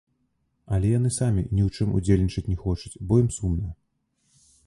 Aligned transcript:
Але 0.75 0.93
яны 0.99 1.11
самі 1.17 1.43
ні 1.55 1.61
ў 1.67 1.75
чым 1.75 1.91
удзельнічаць 1.99 2.45
не 2.53 2.57
хочуць, 2.63 2.93
бо 3.11 3.21
ім 3.25 3.29
сумна. 3.39 3.69